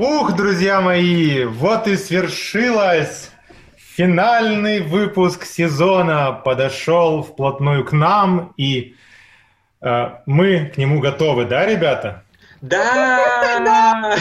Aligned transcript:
Ух, 0.00 0.34
друзья 0.34 0.80
мои, 0.80 1.44
вот 1.44 1.86
и 1.86 1.94
свершилось. 1.94 3.28
Финальный 3.76 4.80
выпуск 4.80 5.44
сезона 5.44 6.32
подошел 6.32 7.22
вплотную 7.22 7.84
к 7.84 7.92
нам, 7.92 8.54
и 8.56 8.96
э, 9.82 10.10
мы 10.24 10.72
к 10.74 10.78
нему 10.78 11.00
готовы, 11.00 11.44
да, 11.44 11.66
ребята? 11.66 12.22
Да! 12.62 14.16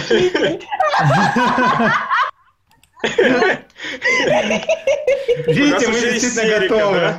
Видите, 5.48 5.88
мы 5.88 5.94
действительно 5.94 6.60
готовы. 6.60 7.16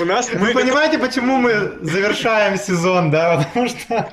У 0.00 0.04
нас 0.04 0.28
Вы 0.28 0.52
понимаете, 0.52 0.98
почему 0.98 1.38
мы 1.38 1.78
завершаем 1.80 2.58
сезон, 2.58 3.10
да? 3.10 3.38
Потому 3.54 3.68
что 3.68 4.12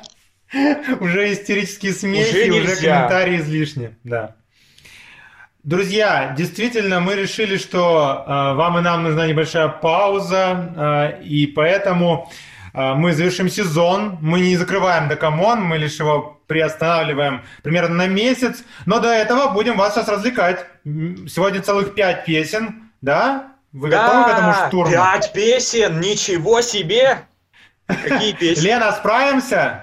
уже 1.00 1.34
истерические 1.34 1.94
смехи, 1.94 2.50
уже, 2.50 2.62
уже 2.62 2.76
комментарии 2.76 3.40
излишни. 3.40 3.96
Да. 4.04 4.36
Друзья, 5.64 6.34
действительно, 6.38 7.00
мы 7.00 7.16
решили, 7.16 7.58
что 7.58 8.26
э, 8.28 8.54
вам 8.56 8.80
и 8.80 8.82
нам 8.82 9.04
нужна 9.04 9.28
небольшая 9.28 9.70
пауза, 9.70 11.16
э, 11.18 11.24
и 11.24 11.48
поэтому 11.48 12.30
э, 12.74 12.94
мы 12.96 13.14
завершим 13.14 13.48
сезон. 13.48 14.18
Мы 14.20 14.42
не 14.42 14.58
закрываем 14.58 15.08
Докамон, 15.08 15.62
мы 15.62 15.78
лишь 15.78 16.00
его 16.00 16.42
приостанавливаем 16.48 17.44
примерно 17.62 17.96
на 17.96 18.08
месяц. 18.08 18.64
Но 18.86 19.00
до 19.00 19.08
этого 19.08 19.54
будем 19.54 19.78
вас 19.78 19.94
сейчас 19.94 20.10
развлекать. 20.10 20.66
Сегодня 20.84 21.62
целых 21.62 21.96
пять 21.96 22.26
песен, 22.26 22.92
да? 23.02 23.54
Вы 23.72 23.90
да, 23.90 24.06
готовы 24.06 24.24
к 24.26 24.38
этому 24.38 24.68
штурму? 24.68 24.92
Пять 24.92 25.32
песен, 25.32 26.02
ничего 26.02 26.60
себе! 26.60 27.20
Какие 27.88 28.34
песни? 28.40 28.66
Лена, 28.66 28.92
справимся? 28.92 29.83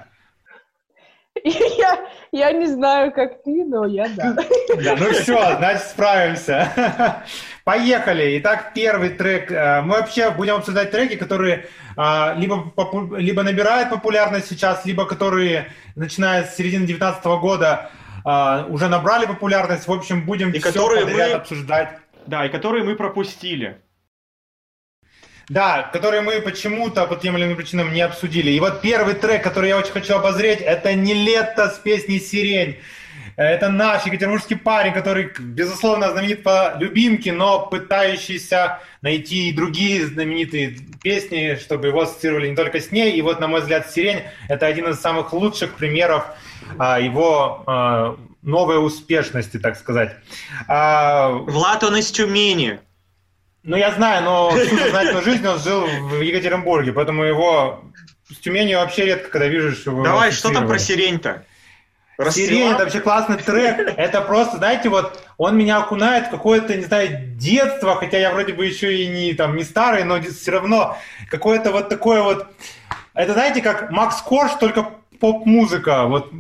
Я, 1.78 1.98
я 2.32 2.52
не 2.52 2.66
знаю, 2.66 3.12
как 3.12 3.42
ты, 3.42 3.64
но 3.64 3.86
я 3.86 4.08
да. 4.08 4.34
да. 4.84 4.96
Ну 4.96 5.10
все, 5.12 5.56
значит, 5.56 5.82
справимся. 5.82 7.22
Поехали. 7.64 8.38
Итак, 8.38 8.72
первый 8.74 9.10
трек. 9.10 9.50
Э, 9.50 9.80
мы 9.82 9.96
вообще 9.96 10.30
будем 10.30 10.56
обсуждать 10.56 10.90
треки, 10.90 11.16
которые 11.16 11.66
а, 11.96 12.34
либо, 12.36 12.72
либо 13.16 13.42
набирают 13.42 13.90
популярность 13.90 14.48
сейчас, 14.48 14.84
либо 14.84 15.04
которые, 15.06 15.72
начиная 15.96 16.44
с 16.44 16.56
середины 16.56 16.86
2019 16.86 17.24
года, 17.40 17.90
а, 18.24 18.66
уже 18.68 18.88
набрали 18.88 19.26
популярность. 19.26 19.86
В 19.86 19.92
общем, 19.92 20.24
будем 20.24 20.50
и 20.50 20.58
все 20.58 20.72
которые 20.72 21.04
подряд 21.04 21.28
мы... 21.28 21.34
обсуждать. 21.36 21.98
Да, 22.26 22.46
и 22.46 22.48
которые 22.48 22.84
мы 22.84 22.96
пропустили. 22.96 23.82
Да, 25.50 25.90
которые 25.92 26.22
мы 26.22 26.40
почему-то 26.40 27.06
по 27.06 27.16
тем 27.16 27.36
или 27.36 27.44
иным 27.44 27.56
причинам 27.56 27.92
не 27.92 28.02
обсудили. 28.02 28.52
И 28.52 28.60
вот 28.60 28.80
первый 28.82 29.14
трек, 29.14 29.42
который 29.42 29.70
я 29.70 29.78
очень 29.78 29.90
хочу 29.90 30.14
обозреть, 30.14 30.60
это 30.60 30.94
«Не 30.94 31.12
лето» 31.12 31.68
с 31.70 31.78
песней 31.78 32.20
«Сирень». 32.20 32.78
Это 33.34 33.68
наш 33.68 34.06
екатеринбургский 34.06 34.56
парень, 34.56 34.92
который, 34.92 35.32
безусловно, 35.40 36.12
знаменит 36.12 36.44
по 36.44 36.76
любимке, 36.78 37.32
но 37.32 37.66
пытающийся 37.66 38.78
найти 39.02 39.48
и 39.48 39.52
другие 39.52 40.06
знаменитые 40.06 40.76
песни, 41.02 41.58
чтобы 41.60 41.88
его 41.88 42.02
ассоциировали 42.02 42.48
не 42.50 42.54
только 42.54 42.78
с 42.78 42.92
ней. 42.92 43.16
И 43.16 43.22
вот, 43.22 43.40
на 43.40 43.48
мой 43.48 43.60
взгляд, 43.60 43.90
«Сирень»— 43.90 44.22
это 44.48 44.66
один 44.66 44.86
из 44.86 45.00
самых 45.00 45.32
лучших 45.32 45.74
примеров 45.74 46.26
а, 46.78 47.00
его 47.00 47.64
а, 47.66 48.16
новой 48.42 48.84
успешности, 48.84 49.58
так 49.58 49.76
сказать. 49.76 50.14
А... 50.68 51.30
Влад, 51.30 51.82
он 51.82 51.96
из 51.96 52.08
Тюмени. 52.12 52.78
Ну, 53.62 53.76
я 53.76 53.92
знаю, 53.92 54.24
но 54.24 54.50
всю 54.56 54.76
сознательную 54.76 55.24
жизнь 55.24 55.46
он 55.46 55.58
жил 55.58 55.86
в 55.86 56.20
Екатеринбурге, 56.20 56.92
поэтому 56.92 57.24
его 57.24 57.84
с 58.30 58.38
Тюменью 58.38 58.78
вообще 58.78 59.06
редко, 59.06 59.30
когда 59.30 59.48
вижу, 59.48 59.72
что 59.72 59.90
его 59.90 60.04
Давай, 60.04 60.32
что 60.32 60.52
там 60.52 60.66
про 60.66 60.78
сирень-то? 60.78 61.44
Сирень, 62.28 62.68
это 62.68 62.84
вообще 62.84 63.00
классный 63.00 63.38
трек. 63.38 63.94
Это 63.96 64.20
просто, 64.20 64.58
знаете, 64.58 64.90
вот 64.90 65.24
он 65.38 65.56
меня 65.56 65.78
окунает 65.78 66.26
в 66.26 66.30
какое-то, 66.30 66.76
не 66.76 66.84
знаю, 66.84 67.34
детство, 67.36 67.96
хотя 67.96 68.18
я 68.18 68.30
вроде 68.30 68.52
бы 68.52 68.66
еще 68.66 68.94
и 68.94 69.06
не, 69.06 69.32
там, 69.32 69.56
не 69.56 69.64
старый, 69.64 70.04
но 70.04 70.20
все 70.20 70.50
равно 70.50 70.98
какое-то 71.30 71.72
вот 71.72 71.88
такое 71.88 72.22
вот... 72.22 72.46
Это, 73.14 73.32
знаете, 73.32 73.62
как 73.62 73.90
Макс 73.90 74.20
Корж, 74.20 74.52
только 74.60 74.90
поп-музыка. 75.18 76.04
Вот 76.04 76.30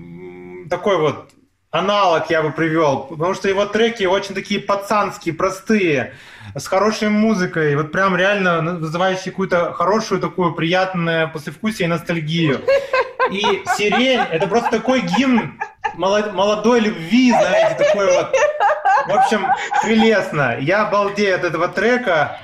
такой 0.68 0.98
вот 0.98 1.30
аналог 1.70 2.30
я 2.30 2.42
бы 2.42 2.50
привел, 2.50 3.04
потому 3.04 3.34
что 3.34 3.48
его 3.48 3.64
треки 3.66 4.04
очень 4.04 4.34
такие 4.34 4.60
пацанские, 4.60 5.34
простые, 5.34 6.14
с 6.54 6.66
хорошей 6.66 7.08
музыкой, 7.08 7.76
вот 7.76 7.92
прям 7.92 8.16
реально 8.16 8.60
вызывающие 8.78 9.30
какую-то 9.30 9.72
хорошую 9.72 10.20
такую 10.20 10.54
приятную 10.54 11.30
послевкусие 11.30 11.86
и 11.86 11.88
ностальгию. 11.88 12.60
И 13.30 13.62
«Сирень»— 13.76 14.20
это 14.30 14.48
просто 14.48 14.70
такой 14.70 15.02
гимн 15.02 15.60
молодой 15.94 16.80
любви, 16.80 17.30
знаете, 17.30 17.84
такой 17.84 18.06
вот. 18.12 18.34
В 19.06 19.12
общем, 19.12 19.46
прелестно. 19.82 20.56
Я 20.58 20.82
обалдею 20.86 21.36
от 21.36 21.44
этого 21.44 21.68
трека. 21.68 22.38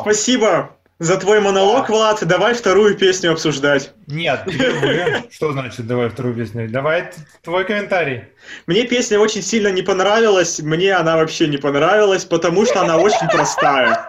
Спасибо 0.00 0.76
за 1.02 1.16
твой 1.16 1.40
монолог, 1.40 1.88
Влад. 1.88 2.24
Давай 2.24 2.54
вторую 2.54 2.96
песню 2.96 3.32
обсуждать. 3.32 3.92
Нет, 4.06 4.42
что 5.32 5.52
значит 5.52 5.86
давай 5.86 6.08
вторую 6.08 6.34
песню? 6.36 6.68
Давай 6.70 7.10
твой 7.42 7.64
комментарий. 7.64 8.24
Мне 8.66 8.84
песня 8.84 9.18
очень 9.18 9.42
сильно 9.42 9.68
не 9.68 9.82
понравилась. 9.82 10.60
Мне 10.60 10.94
она 10.94 11.16
вообще 11.16 11.48
не 11.48 11.56
понравилась, 11.56 12.24
потому 12.24 12.64
что 12.66 12.82
она 12.82 12.98
очень 12.98 13.26
простая. 13.28 14.06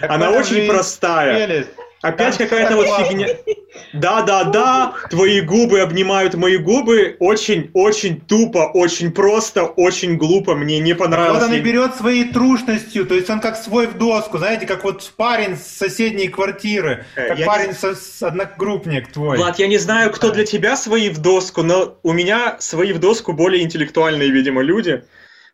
Она 0.00 0.30
очень 0.30 0.68
простая. 0.68 1.66
Опять 2.02 2.36
какая-то 2.36 2.76
вот 2.76 2.86
фигня. 3.08 3.28
Да, 3.92 4.22
да, 4.22 4.44
да, 4.44 4.94
твои 5.10 5.40
губы 5.40 5.80
обнимают 5.80 6.34
мои 6.34 6.56
губы. 6.56 7.16
Очень, 7.20 7.70
очень 7.74 8.20
тупо, 8.20 8.70
очень 8.72 9.12
просто, 9.12 9.64
очень 9.64 10.16
глупо. 10.16 10.54
Мне 10.54 10.78
не 10.80 10.94
понравилось. 10.94 11.42
Вот 11.42 11.50
он 11.50 11.54
и 11.54 11.60
берет 11.60 11.94
своей 11.94 12.24
трушностью, 12.32 13.06
то 13.06 13.14
есть 13.14 13.30
он 13.30 13.40
как 13.40 13.56
свой 13.56 13.86
в 13.86 13.98
доску, 13.98 14.38
знаете, 14.38 14.66
как 14.66 14.84
вот 14.84 15.12
парень 15.16 15.56
с 15.56 15.66
соседней 15.66 16.28
квартиры, 16.28 17.06
э, 17.14 17.28
как 17.28 17.38
я 17.38 17.46
парень 17.46 17.68
не... 17.68 17.74
со, 17.74 17.94
с 17.94 18.22
одногруппник 18.22 19.12
твой. 19.12 19.36
Влад, 19.38 19.58
я 19.58 19.66
не 19.66 19.78
знаю, 19.78 20.10
кто 20.10 20.30
для 20.30 20.44
тебя 20.44 20.76
свои 20.76 21.08
в 21.08 21.18
доску, 21.18 21.62
но 21.62 21.98
у 22.02 22.12
меня 22.12 22.56
свои 22.60 22.92
в 22.92 22.98
доску 22.98 23.32
более 23.32 23.62
интеллектуальные, 23.62 24.30
видимо, 24.30 24.62
люди. 24.62 25.02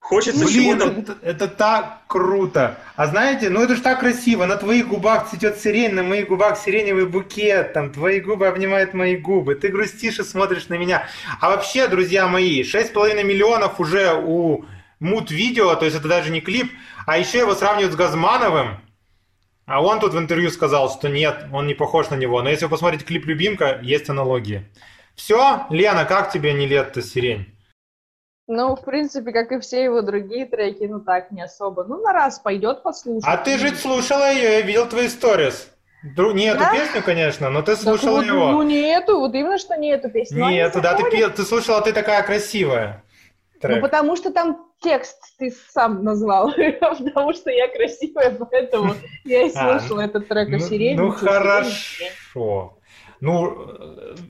Хочется 0.03 0.45
Блин, 0.45 0.81
чего-то... 0.81 1.01
Это, 1.01 1.17
это 1.23 1.49
так 1.49 2.01
круто. 2.09 2.77
А 2.97 3.07
знаете, 3.07 3.49
ну 3.51 3.63
это 3.63 3.77
же 3.77 3.83
так 3.83 4.01
красиво. 4.01 4.47
На 4.47 4.57
твоих 4.57 4.89
губах 4.89 5.31
цветет 5.31 5.61
сирень, 5.61 5.95
на 5.95 6.03
моих 6.03 6.27
губах 6.27 6.59
сиреневый 6.59 7.07
букет. 7.07 7.73
Там 7.73 7.93
твои 7.93 8.21
губы 8.21 8.49
обнимают 8.49 8.95
мои 8.95 9.17
губы. 9.17 9.55
Ты 9.55 9.69
грустишь 9.69 10.19
и 10.19 10.25
смотришь 10.25 10.69
на 10.69 10.75
меня. 10.75 11.07
А 11.41 11.51
вообще, 11.51 11.87
друзья 11.87 12.27
мои, 12.27 12.63
6,5 12.63 13.23
миллионов 13.23 13.79
уже 13.79 14.13
у 14.13 14.65
мут-видео, 14.99 15.77
то 15.77 15.85
есть 15.85 15.97
это 15.97 16.09
даже 16.09 16.31
не 16.31 16.41
клип, 16.41 16.73
а 17.07 17.17
еще 17.17 17.39
его 17.39 17.55
сравнивают 17.55 17.93
с 17.93 17.97
Газмановым. 17.97 18.81
А 19.67 19.83
он 19.83 20.01
тут 20.01 20.15
в 20.15 20.19
интервью 20.19 20.51
сказал, 20.51 20.91
что 20.91 21.09
нет, 21.09 21.47
он 21.53 21.69
не 21.69 21.75
похож 21.75 22.11
на 22.11 22.17
него. 22.17 22.43
Но 22.43 22.51
если 22.51 22.65
вы 22.65 22.73
посмотрите 22.73 23.05
клип 23.05 23.25
«Любимка», 23.27 23.79
есть 23.83 24.11
аналогии. 24.11 24.69
Все, 25.15 25.67
Лена, 25.71 26.05
как 26.05 26.33
тебе 26.33 26.53
не 26.55 26.67
лето 26.67 27.03
сирень? 27.03 27.52
Ну, 28.49 28.75
в 28.75 28.85
принципе, 28.85 29.33
как 29.33 29.53
и 29.53 29.61
все 29.61 29.85
его 29.85 30.03
другие 30.03 30.47
треки, 30.47 30.85
ну 30.85 31.01
так, 31.01 31.31
не 31.31 31.43
особо. 31.43 31.85
Ну, 31.85 32.01
на 32.01 32.13
раз 32.13 32.41
пойдет 32.41 32.83
послушать. 32.83 33.25
А 33.27 33.37
ты 33.37 33.57
же 33.57 33.75
слушала 33.77 34.33
ее, 34.33 34.43
я 34.43 34.61
видел 34.63 34.89
твои 34.89 35.09
сторис. 35.09 35.69
Не 36.03 36.47
эту 36.47 36.59
да? 36.59 36.73
песню, 36.73 37.03
конечно, 37.05 37.49
но 37.49 37.63
ты 37.63 37.77
слушала 37.77 38.17
вот, 38.17 38.27
его. 38.27 38.51
Ну, 38.51 38.63
не 38.63 38.81
эту, 38.93 39.21
вот 39.21 39.33
именно 39.35 39.59
что 39.59 39.77
не 39.77 39.91
эту 39.91 40.11
песню. 40.11 40.49
Не 40.49 40.59
эту, 40.59 40.81
да, 40.81 40.97
ты, 40.97 41.29
ты 41.31 41.43
слушала, 41.45 41.81
ты 41.81 41.93
такая 41.93 42.25
красивая. 42.25 43.05
Трек. 43.61 43.77
Ну, 43.77 43.83
потому 43.83 44.17
что 44.17 44.33
там 44.33 44.67
текст 44.81 45.19
ты 45.39 45.55
сам 45.71 46.03
назвал, 46.03 46.53
потому 46.79 47.33
что 47.33 47.51
я 47.51 47.69
красивая, 47.69 48.33
поэтому 48.33 48.95
я 49.25 49.47
и 49.47 49.53
а, 49.55 49.79
слушала 49.79 50.01
этот 50.01 50.27
трек 50.27 50.53
о 50.53 50.59
сирене. 50.59 51.01
Ну, 51.01 51.11
хорошо. 51.13 52.79
Ну, 53.23 53.57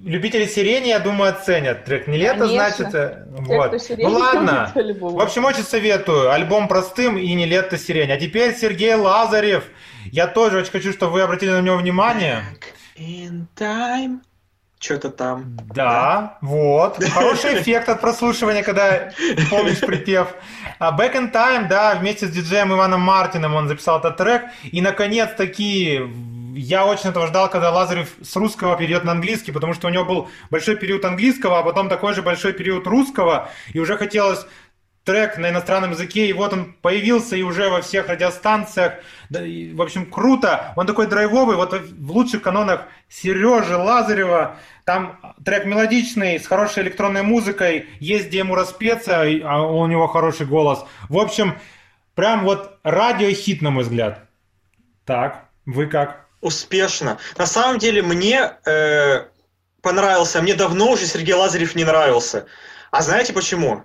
любители 0.04 0.44
сирени, 0.44 0.88
я 0.88 0.98
думаю, 0.98 1.30
оценят 1.32 1.86
трек. 1.86 2.06
Не 2.08 2.18
лето, 2.18 2.40
Конечно. 2.40 2.90
значит. 2.90 2.94
Э, 2.94 3.24
Те, 3.46 3.56
вот. 3.56 3.72
Ну 3.96 4.08
ладно. 4.10 4.70
В 5.00 5.18
общем, 5.18 5.46
очень 5.46 5.62
советую. 5.62 6.30
Альбом 6.30 6.68
простым 6.68 7.16
и 7.16 7.32
не 7.32 7.46
лето 7.46 7.78
сирень. 7.78 8.12
А 8.12 8.18
теперь 8.18 8.54
Сергей 8.54 8.94
Лазарев. 8.94 9.64
Я 10.12 10.26
тоже 10.26 10.58
очень 10.58 10.72
хочу, 10.72 10.92
чтобы 10.92 11.12
вы 11.12 11.22
обратили 11.22 11.52
на 11.52 11.62
него 11.62 11.76
внимание. 11.78 12.44
In 12.98 13.46
time. 13.56 14.18
Что-то 14.78 15.08
там. 15.08 15.56
Да, 15.74 15.74
да, 15.74 16.38
вот. 16.42 17.02
Хороший 17.14 17.62
эффект 17.62 17.88
от 17.88 18.02
прослушивания, 18.02 18.62
когда 18.62 19.10
помнишь 19.48 19.80
припев. 19.80 20.34
А 20.78 20.94
Back 20.94 21.14
in 21.14 21.32
Time, 21.32 21.66
да, 21.66 21.94
вместе 21.94 22.26
с 22.26 22.30
диджеем 22.30 22.74
Иваном 22.74 23.00
Мартином 23.00 23.54
он 23.54 23.68
записал 23.68 24.00
этот 24.00 24.18
трек. 24.18 24.42
И, 24.64 24.82
наконец-таки, 24.82 26.00
я 26.54 26.86
очень 26.86 27.10
этого 27.10 27.26
ждал, 27.26 27.50
когда 27.50 27.70
Лазарев 27.70 28.14
с 28.22 28.36
русского 28.36 28.76
перейдет 28.76 29.04
на 29.04 29.12
английский, 29.12 29.52
потому 29.52 29.74
что 29.74 29.88
у 29.88 29.90
него 29.90 30.04
был 30.04 30.28
большой 30.50 30.76
период 30.76 31.04
английского, 31.04 31.58
а 31.58 31.62
потом 31.62 31.88
такой 31.88 32.14
же 32.14 32.22
большой 32.22 32.52
период 32.52 32.86
русского, 32.86 33.48
и 33.72 33.78
уже 33.78 33.96
хотелось 33.96 34.46
трек 35.04 35.36
на 35.36 35.50
иностранном 35.50 35.92
языке, 35.92 36.26
и 36.26 36.32
вот 36.32 36.52
он 36.52 36.74
появился 36.80 37.36
и 37.36 37.42
уже 37.42 37.68
во 37.68 37.80
всех 37.80 38.08
радиостанциях. 38.08 38.94
Да, 39.30 39.44
и, 39.44 39.72
в 39.72 39.82
общем, 39.82 40.06
круто. 40.06 40.72
Он 40.76 40.86
такой 40.86 41.06
драйвовый, 41.06 41.56
вот 41.56 41.72
в 41.72 42.10
лучших 42.12 42.42
канонах 42.42 42.86
Сережи 43.08 43.76
Лазарева. 43.76 44.56
Там 44.84 45.20
трек 45.44 45.64
мелодичный, 45.64 46.38
с 46.38 46.46
хорошей 46.46 46.84
электронной 46.84 47.22
музыкой, 47.22 47.86
есть 48.00 48.28
где 48.28 48.38
ему 48.38 48.54
распеться, 48.54 49.22
а 49.22 49.62
у 49.62 49.86
него 49.86 50.06
хороший 50.06 50.46
голос. 50.46 50.84
В 51.08 51.18
общем, 51.18 51.58
прям 52.14 52.44
вот 52.44 52.78
радиохит, 52.82 53.62
на 53.62 53.70
мой 53.70 53.82
взгляд. 53.84 54.28
Так, 55.04 55.48
вы 55.66 55.86
как? 55.86 56.28
Успешно. 56.42 57.18
На 57.38 57.46
самом 57.46 57.78
деле 57.78 58.02
мне 58.02 58.52
э, 58.66 59.26
понравился, 59.80 60.42
мне 60.42 60.54
давно 60.54 60.90
уже 60.90 61.06
Сергей 61.06 61.34
Лазарев 61.34 61.76
не 61.76 61.84
нравился. 61.84 62.46
А 62.90 63.00
знаете 63.00 63.32
почему? 63.32 63.84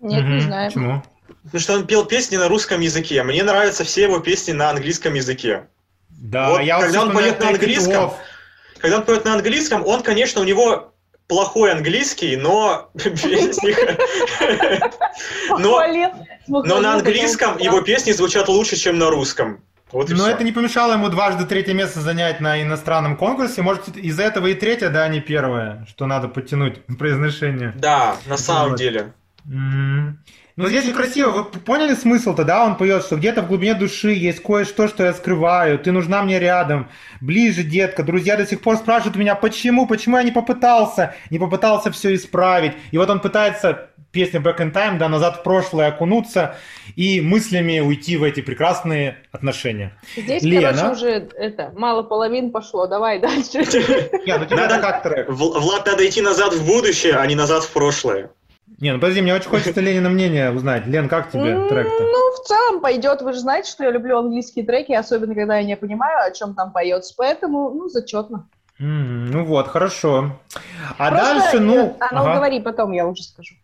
Нет, 0.00 0.22
угу. 0.22 0.32
не 0.32 0.40
знаю. 0.40 0.70
Почему? 0.70 1.02
Потому 1.44 1.60
что 1.60 1.72
он 1.72 1.86
пел 1.86 2.04
песни 2.04 2.36
на 2.36 2.48
русском 2.48 2.82
языке. 2.82 3.22
Мне 3.22 3.42
нравятся 3.42 3.84
все 3.84 4.02
его 4.02 4.20
песни 4.20 4.52
на 4.52 4.68
английском 4.68 5.14
язке. 5.14 5.68
Да, 6.10 6.50
вот, 6.50 6.60
я 6.60 6.80
когда 6.80 7.02
он 7.02 7.12
поет 7.12 7.40
на 7.40 7.48
английском, 7.48 8.12
когда 8.78 8.98
он 8.98 9.04
поет 9.04 9.24
на 9.24 9.32
английском, 9.32 9.86
он, 9.86 10.02
конечно, 10.02 10.42
у 10.42 10.44
него 10.44 10.92
плохой 11.28 11.72
английский, 11.72 12.36
но 12.36 12.90
но, 15.58 15.82
но 16.46 16.80
на 16.80 16.94
английском 16.94 17.56
его 17.56 17.80
песни 17.80 18.12
звучат 18.12 18.48
лучше, 18.48 18.76
чем 18.76 18.98
на 18.98 19.08
русском. 19.08 19.64
Вот 19.92 20.10
Но 20.10 20.28
это 20.28 20.42
не 20.42 20.52
помешало 20.52 20.94
ему 20.94 21.08
дважды 21.08 21.46
третье 21.46 21.72
место 21.72 22.00
занять 22.00 22.40
на 22.40 22.60
иностранном 22.60 23.16
конкурсе. 23.16 23.62
Может, 23.62 23.96
из-за 23.96 24.24
этого 24.24 24.48
и 24.48 24.54
третье, 24.54 24.88
да, 24.88 25.04
а 25.04 25.08
не 25.08 25.20
первое, 25.20 25.86
что 25.88 26.06
надо 26.06 26.28
подтянуть 26.28 26.84
произношение. 26.98 27.72
Да, 27.76 28.16
на 28.26 28.36
самом 28.36 28.70
вот. 28.70 28.78
деле. 28.78 29.12
Mm-hmm. 29.46 30.12
Ну, 30.56 30.68
здесь 30.68 30.90
красиво. 30.90 31.30
Вы 31.32 31.44
поняли 31.44 31.92
смысл-то, 31.92 32.42
да? 32.42 32.64
Он 32.64 32.78
поет, 32.78 33.02
что 33.04 33.16
где-то 33.16 33.42
в 33.42 33.48
глубине 33.48 33.74
души 33.74 34.12
есть 34.12 34.42
кое-что, 34.42 34.88
что 34.88 35.04
я 35.04 35.12
скрываю. 35.12 35.78
Ты 35.78 35.92
нужна 35.92 36.22
мне 36.22 36.38
рядом. 36.38 36.88
Ближе, 37.20 37.62
детка. 37.62 38.02
Друзья 38.02 38.38
до 38.38 38.46
сих 38.46 38.62
пор 38.62 38.78
спрашивают 38.78 39.16
меня, 39.16 39.34
почему, 39.34 39.86
почему 39.86 40.16
я 40.16 40.22
не 40.22 40.30
попытался, 40.30 41.14
не 41.28 41.38
попытался 41.38 41.90
все 41.90 42.14
исправить. 42.14 42.72
И 42.90 42.96
вот 42.96 43.10
он 43.10 43.20
пытается 43.20 43.90
песня 44.12 44.40
Back 44.40 44.60
in 44.60 44.72
Time, 44.72 44.96
да, 44.96 45.10
назад 45.10 45.40
в 45.40 45.42
прошлое 45.42 45.88
окунуться 45.88 46.56
и 46.94 47.20
мыслями 47.20 47.80
уйти 47.80 48.16
в 48.16 48.22
эти 48.22 48.40
прекрасные 48.40 49.18
отношения. 49.32 49.92
Здесь, 50.16 50.42
Лена... 50.42 50.72
короче, 50.72 50.92
уже 50.94 51.28
это, 51.36 51.74
мало 51.76 52.02
половин 52.02 52.50
пошло, 52.50 52.86
давай 52.86 53.20
дальше. 53.20 53.58
Ну 54.26 54.44
тебе 54.46 54.56
надо 54.56 54.78
как 54.78 55.02
трек. 55.02 55.28
Влад, 55.28 55.84
надо 55.84 56.08
идти 56.08 56.22
назад 56.22 56.54
в 56.54 56.66
будущее, 56.66 57.16
а 57.16 57.26
не 57.26 57.34
назад 57.34 57.64
в 57.64 57.72
прошлое. 57.72 58.30
Не, 58.78 58.92
ну 58.92 59.00
подожди, 59.00 59.22
мне 59.22 59.34
очень 59.34 59.48
хочется 59.48 59.80
Ленина 59.80 60.10
мнение 60.10 60.52
узнать. 60.52 60.86
Лен, 60.86 61.08
как 61.08 61.30
тебе 61.30 61.66
трек-то? 61.68 62.02
Ну, 62.02 62.32
в 62.32 62.46
целом 62.46 62.80
пойдет. 62.80 63.22
Вы 63.22 63.32
же 63.32 63.38
знаете, 63.38 63.70
что 63.70 63.84
я 63.84 63.90
люблю 63.90 64.18
английские 64.18 64.66
треки, 64.66 64.92
особенно 64.92 65.34
когда 65.34 65.56
я 65.56 65.64
не 65.64 65.76
понимаю, 65.76 66.26
о 66.26 66.30
чем 66.30 66.54
там 66.54 66.72
поется. 66.72 67.14
Поэтому, 67.16 67.70
ну, 67.70 67.88
зачетно. 67.88 68.48
Mm, 68.78 69.30
ну 69.32 69.44
вот, 69.46 69.68
хорошо. 69.68 70.38
А 70.98 71.08
Просто, 71.08 71.26
дальше, 71.26 71.60
ну... 71.60 71.96
А 72.00 72.14
ну, 72.14 72.20
ага. 72.20 72.34
говори, 72.34 72.60
потом 72.60 72.92
я 72.92 73.06
уже 73.06 73.22
скажу. 73.22 73.54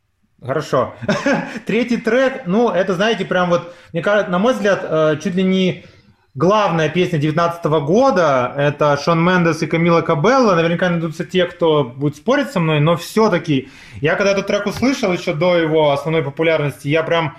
Хорошо. 0.45 0.95
Третий 1.67 1.99
трек, 1.99 2.47
ну, 2.47 2.71
это, 2.71 2.95
знаете, 2.95 3.27
прям 3.27 3.51
вот, 3.51 3.75
мне 3.93 4.03
кажется, 4.03 4.33
на 4.33 4.39
мой 4.39 4.55
взгляд, 4.55 4.81
э, 4.83 5.17
чуть 5.23 5.35
ли 5.35 5.43
не 5.43 5.85
главная 6.35 6.89
песня 6.89 7.19
2019 7.19 7.65
года. 7.85 8.53
Это 8.57 8.99
Шон 9.03 9.23
Мендес 9.23 9.63
и 9.63 9.67
Камила 9.67 10.01
Кабелла. 10.01 10.55
Наверняка 10.55 10.89
найдутся 10.89 11.25
те, 11.25 11.45
кто 11.45 11.85
будет 11.85 12.17
спорить 12.17 12.51
со 12.51 12.61
мной, 12.61 12.81
но 12.81 12.97
все-таки 12.97 13.69
я 14.01 14.15
когда 14.15 14.33
этот 14.33 14.47
трек 14.47 14.67
услышал 14.67 15.13
еще 15.13 15.35
до 15.35 15.57
его 15.57 15.91
основной 15.91 16.23
популярности, 16.23 16.89
я 16.89 17.03
прям 17.03 17.37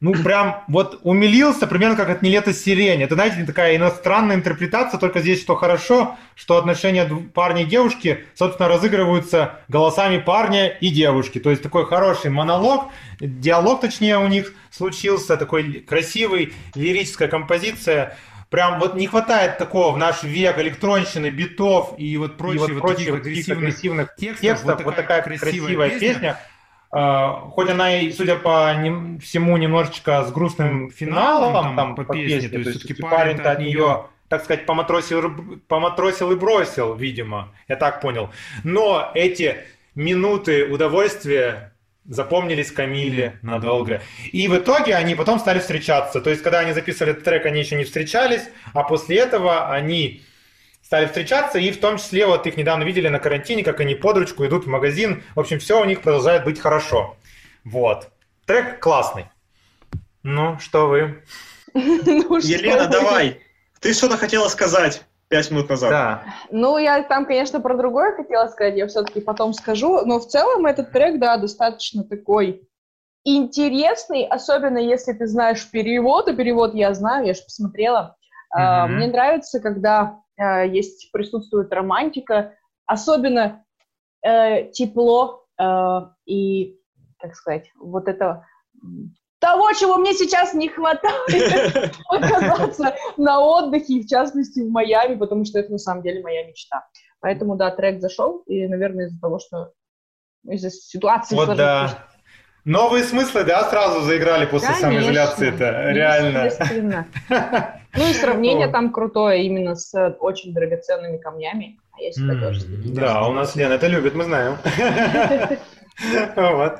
ну, 0.00 0.14
прям 0.14 0.64
вот 0.66 1.00
умилился, 1.02 1.66
примерно 1.66 1.94
как 1.94 2.08
от 2.08 2.22
«Не 2.22 2.30
сирень». 2.52 3.02
Это, 3.02 3.16
знаете, 3.16 3.44
такая 3.44 3.76
иностранная 3.76 4.34
интерпретация, 4.36 4.98
только 4.98 5.20
здесь 5.20 5.42
что 5.42 5.56
хорошо, 5.56 6.16
что 6.34 6.56
отношения 6.56 7.04
парня 7.34 7.62
и 7.62 7.66
девушки, 7.66 8.24
собственно, 8.34 8.70
разыгрываются 8.70 9.60
голосами 9.68 10.16
парня 10.16 10.68
и 10.68 10.88
девушки. 10.88 11.38
То 11.38 11.50
есть 11.50 11.62
такой 11.62 11.84
хороший 11.84 12.30
монолог, 12.30 12.86
диалог, 13.20 13.82
точнее, 13.82 14.16
у 14.18 14.26
них 14.26 14.54
случился, 14.70 15.36
такой 15.36 15.84
красивый, 15.86 16.54
лирическая 16.74 17.28
композиция. 17.28 18.16
Прям 18.48 18.80
вот 18.80 18.94
не 18.96 19.06
хватает 19.06 19.58
такого 19.58 19.94
в 19.94 19.98
наш 19.98 20.22
век 20.22 20.58
электронщины, 20.58 21.30
битов 21.30 21.94
и 21.98 22.16
вот 22.16 22.36
прочих, 22.36 22.68
и 22.68 22.72
вот 22.72 22.80
прочих 22.80 23.10
вот 23.10 23.20
агрессивных, 23.20 23.58
агрессивных 23.58 24.14
текстов. 24.16 24.40
текстов. 24.40 24.66
Вот 24.66 24.76
такая, 24.78 24.86
вот 24.86 24.96
такая 24.96 25.22
красивая, 25.22 25.50
красивая 25.50 25.90
песня. 25.90 26.08
песня 26.08 26.40
хоть 26.90 27.70
она 27.70 27.90
судя 28.10 28.36
по 28.36 28.72
всему, 29.20 29.56
немножечко 29.56 30.24
с 30.24 30.32
грустным 30.32 30.90
финалом, 30.90 31.52
там, 31.52 31.76
там 31.76 31.94
по, 31.94 32.04
по 32.04 32.14
песне, 32.14 32.48
то 32.48 32.58
есть 32.58 32.70
все-таки 32.70 33.00
парень-то 33.00 33.52
от 33.52 33.60
нее, 33.60 34.06
так 34.28 34.42
сказать, 34.42 34.66
поматросил, 34.66 35.32
поматросил 35.68 36.32
и 36.32 36.36
бросил, 36.36 36.94
видимо, 36.94 37.54
я 37.68 37.76
так 37.76 38.00
понял. 38.00 38.30
Но 38.64 39.10
эти 39.14 39.58
минуты 39.94 40.64
удовольствия 40.66 41.72
запомнились 42.04 42.72
Камиле 42.72 43.38
надолго. 43.42 44.02
И 44.32 44.48
в 44.48 44.56
итоге 44.56 44.96
они 44.96 45.14
потом 45.14 45.38
стали 45.38 45.60
встречаться. 45.60 46.20
То 46.20 46.30
есть, 46.30 46.42
когда 46.42 46.60
они 46.60 46.72
записывали 46.72 47.12
этот 47.12 47.24
трек, 47.24 47.46
они 47.46 47.60
еще 47.60 47.76
не 47.76 47.84
встречались, 47.84 48.42
а 48.72 48.82
после 48.82 49.18
этого 49.18 49.70
они 49.70 50.22
стали 50.90 51.06
встречаться, 51.06 51.60
и 51.60 51.70
в 51.70 51.78
том 51.78 51.98
числе 51.98 52.26
вот 52.26 52.48
их 52.48 52.56
недавно 52.56 52.82
видели 52.82 53.06
на 53.06 53.20
карантине, 53.20 53.62
как 53.62 53.78
они 53.78 53.94
под 53.94 54.16
ручку 54.16 54.44
идут 54.44 54.64
в 54.64 54.68
магазин. 54.68 55.22
В 55.36 55.38
общем, 55.38 55.60
все 55.60 55.80
у 55.80 55.84
них 55.84 56.02
продолжает 56.02 56.42
быть 56.42 56.58
хорошо. 56.58 57.16
Вот. 57.64 58.08
Трек 58.44 58.80
классный. 58.80 59.26
Ну, 60.24 60.58
что 60.58 60.88
вы? 60.88 61.22
Ну, 61.74 62.38
Елена, 62.38 62.88
давай. 62.88 63.38
Ты 63.78 63.94
что-то 63.94 64.16
хотела 64.16 64.48
сказать 64.48 65.04
пять 65.28 65.52
минут 65.52 65.68
назад. 65.68 65.90
Да. 65.90 66.24
Ну, 66.50 66.76
я 66.76 67.04
там, 67.04 67.24
конечно, 67.24 67.60
про 67.60 67.76
другое 67.76 68.16
хотела 68.16 68.48
сказать, 68.48 68.74
я 68.76 68.88
все-таки 68.88 69.20
потом 69.20 69.54
скажу, 69.54 70.04
но 70.04 70.18
в 70.18 70.26
целом 70.26 70.66
этот 70.66 70.90
трек, 70.90 71.20
да, 71.20 71.36
достаточно 71.36 72.02
такой 72.02 72.68
интересный, 73.22 74.26
особенно 74.26 74.78
если 74.78 75.12
ты 75.12 75.28
знаешь 75.28 75.70
перевод, 75.70 76.26
и 76.26 76.34
перевод 76.34 76.74
я 76.74 76.92
знаю, 76.94 77.26
я 77.26 77.34
же 77.34 77.42
посмотрела. 77.42 78.16
Mm-hmm. 78.52 78.86
Мне 78.88 79.06
нравится, 79.06 79.60
когда 79.60 80.20
есть, 80.40 81.10
присутствует 81.12 81.72
романтика, 81.72 82.54
особенно 82.86 83.64
э, 84.22 84.70
тепло 84.72 85.46
э, 85.58 86.00
и, 86.26 86.78
как 87.18 87.34
сказать, 87.34 87.70
вот 87.76 88.08
это 88.08 88.46
того, 89.40 89.72
чего 89.72 89.96
мне 89.96 90.12
сейчас 90.14 90.54
не 90.54 90.68
хватает, 90.68 91.94
оказаться 92.08 92.94
на 93.16 93.40
отдыхе, 93.40 94.00
в 94.00 94.06
частности 94.06 94.60
в 94.60 94.70
Майами, 94.70 95.16
потому 95.16 95.44
что 95.44 95.58
это 95.58 95.72
на 95.72 95.78
самом 95.78 96.02
деле 96.02 96.22
моя 96.22 96.46
мечта. 96.46 96.86
Поэтому, 97.20 97.56
да, 97.56 97.70
трек 97.70 98.00
зашел, 98.00 98.42
и, 98.46 98.66
наверное, 98.66 99.06
из-за 99.06 99.20
того, 99.20 99.38
что 99.38 99.72
из-за 100.44 100.70
ситуации... 100.70 101.34
Вот 101.34 101.56
да. 101.56 102.06
Новые 102.64 103.04
смыслы, 103.04 103.44
да, 103.44 103.68
сразу 103.70 104.02
заиграли 104.02 104.46
после 104.46 104.74
самоизоляции-то, 104.74 105.92
реально. 105.92 106.50
Ну 107.96 108.08
и 108.08 108.12
сравнение 108.12 108.68
там 108.68 108.92
крутое 108.92 109.44
именно 109.44 109.74
с 109.74 110.16
очень 110.20 110.52
драгоценными 110.52 111.18
камнями. 111.18 111.78
А 111.92 112.02
я 112.02 112.10
всегда 112.10 112.34
тоже 112.34 112.60
Да, 112.66 113.26
у 113.26 113.32
нас 113.32 113.56
Лена 113.56 113.74
это 113.74 113.86
любит, 113.86 114.14
мы 114.14 114.24
знаем. 114.24 114.56
Вот. 116.34 116.78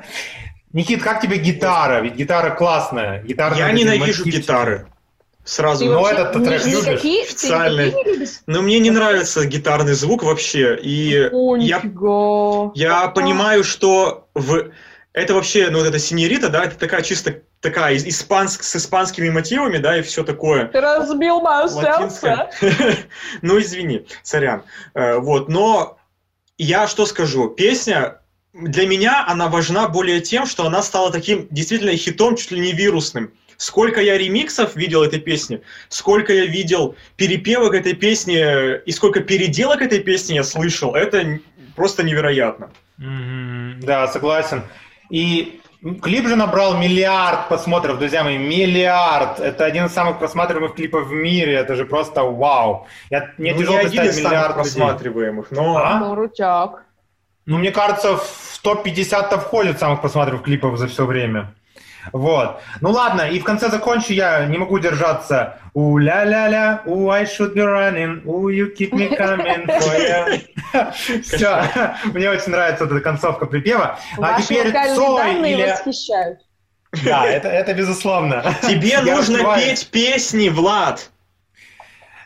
Никит, 0.73 1.03
как 1.03 1.21
тебе 1.21 1.37
гитара? 1.39 2.01
Ведь 2.01 2.15
гитара 2.15 2.55
классная. 2.55 3.23
Гитара 3.23 3.55
я 3.57 3.73
ненавижу 3.73 4.25
гитары. 4.25 4.87
Сразу. 5.45 5.85
Ты 5.85 5.91
Но 5.91 6.09
этот 6.09 6.45
трек 6.45 6.65
любишь? 6.65 7.01
Официальный. 7.05 7.95
Но 8.47 8.63
мне 8.63 8.79
не 8.79 8.91
нравится 8.91 9.47
гитарный 9.47 9.95
звук 9.95 10.23
вообще. 10.23 10.79
И 10.81 11.29
О, 11.33 11.57
я, 11.57 11.83
я 12.75 13.09
понимаю, 13.09 13.65
что 13.65 14.29
в 14.35 14.71
это 15.13 15.35
вообще, 15.35 15.71
ну, 15.71 15.79
вот 15.79 15.89
эта 15.89 15.99
синерита, 15.99 16.49
да, 16.49 16.65
это 16.65 16.77
такая 16.77 17.03
чисто 17.03 17.43
такая 17.61 17.97
испанск, 17.97 18.63
с 18.63 18.77
испанскими 18.77 19.29
мотивами, 19.29 19.79
да, 19.79 19.99
и 19.99 20.03
все 20.03 20.25
такое. 20.25 20.67
Ты 20.67 20.81
разбил 20.81 21.41
мое 21.41 21.69
сердце. 21.69 22.51
ну, 23.43 23.59
извини, 23.61 24.07
сорян. 24.23 24.63
Э, 24.95 25.19
вот, 25.19 25.49
но 25.49 25.99
я 26.57 26.87
что 26.87 27.07
скажу, 27.07 27.49
песня 27.49 28.19
для 28.53 28.87
меня 28.87 29.25
она 29.27 29.49
важна 29.49 29.89
более 29.89 30.21
тем, 30.21 30.47
что 30.47 30.67
она 30.67 30.83
стала 30.83 31.13
таким 31.13 31.49
действительно 31.51 31.95
хитом, 31.97 32.37
чуть 32.37 32.51
ли 32.51 32.61
не 32.61 32.73
вирусным. 32.73 33.33
Сколько 33.57 34.01
я 34.01 34.17
ремиксов 34.17 34.75
видел 34.75 35.03
этой 35.03 35.21
песни, 35.21 35.61
сколько 35.91 36.33
я 36.33 36.47
видел 36.47 36.97
перепевок 37.17 37.75
этой 37.75 37.93
песни 37.93 38.81
и 38.87 38.91
сколько 38.91 39.21
переделок 39.21 39.83
этой 39.83 40.01
песни 40.01 40.35
я 40.35 40.45
слышал, 40.45 40.95
это 40.95 41.41
просто 41.77 42.03
невероятно. 42.03 42.71
Mm-hmm, 42.99 43.85
да, 43.85 44.09
согласен. 44.09 44.63
И 45.11 45.61
клип 46.03 46.27
же 46.27 46.37
набрал 46.37 46.77
миллиард 46.77 47.49
просмотров, 47.49 47.99
друзья 47.99 48.25
мои, 48.25 48.39
миллиард. 48.39 49.41
Это 49.41 49.65
один 49.65 49.87
из 49.87 49.93
самых 49.93 50.19
просматриваемых 50.19 50.75
клипов 50.75 51.09
в 51.09 51.13
мире, 51.13 51.55
это 51.55 51.75
же 51.75 51.85
просто 51.85 52.23
вау. 52.23 52.87
Я, 53.11 53.33
мне 53.39 53.53
ну, 53.53 53.61
тяжело 53.61 53.79
не 53.79 53.83
представить 53.83 54.17
миллиард 54.25 54.55
просматриваемых, 54.55 55.51
но... 55.51 55.77
А? 55.77 55.99
Ну, 55.99 56.15
ручак. 56.15 56.85
Ну, 57.47 57.59
мне 57.59 57.73
кажется, 57.73 58.17
в 58.17 58.61
топ-50 58.63 59.41
входит 59.41 59.79
самых 59.79 60.01
просматриваемых 60.01 60.45
клипов 60.45 60.79
за 60.79 60.87
все 60.87 61.05
время. 61.05 61.55
Вот. 62.13 62.61
Ну 62.81 62.91
ладно, 62.91 63.23
и 63.23 63.39
в 63.39 63.45
конце 63.45 63.69
закончу 63.71 64.13
я 64.13 64.47
не 64.47 64.59
могу 64.59 64.79
держаться. 64.79 65.59
У 65.75 65.99
ля 65.99 66.25
ля 66.25 66.49
ля 66.49 66.83
у 66.85 67.11
I 67.11 67.25
should 67.25 67.55
be 67.55 67.65
running, 67.65 68.23
у 68.25 68.49
you 68.51 68.75
keep 68.77 68.93
me 68.93 69.09
coming 69.17 69.67
for 69.67 69.95
you. 69.99 71.23
Все, 71.23 71.65
мне 72.13 72.31
очень 72.31 72.51
нравится 72.51 72.85
эта 72.85 73.01
концовка 73.01 73.47
припева. 73.47 73.99
А 74.21 74.41
теперь 74.41 74.73
Цой 74.73 75.51
или... 75.51 75.71
восхищают. 75.71 76.41
Да, 77.05 77.25
это, 77.25 77.49
это 77.49 77.73
безусловно. 77.73 78.43
Тебе 78.63 79.01
нужно 79.01 79.55
петь 79.57 79.89
песни, 79.91 80.49
Влад. 80.49 81.11